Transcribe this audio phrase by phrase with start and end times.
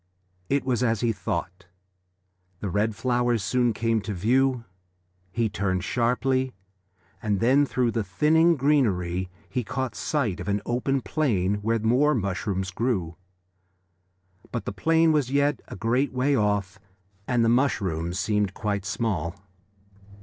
[0.49, 1.67] It was as he thought:
[2.59, 4.63] the red flowers soon came to view.
[5.31, 6.55] He turned sharply,
[7.21, 12.15] and then through the thinning greenery he caught sight of an open plain where more
[12.15, 13.15] mushrooms grew.
[14.51, 16.79] But the plain was as yet a great way off,
[17.27, 19.35] and the mushrooms seemed quite small.